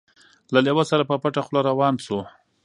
له 0.53 0.59
لېوه 0.65 0.83
سره 0.91 1.03
په 1.09 1.15
پټه 1.23 1.41
خوله 1.45 1.61
روان 1.69 1.95
سو 2.05 2.17